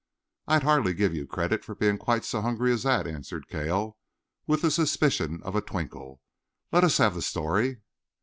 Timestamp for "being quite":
1.75-2.25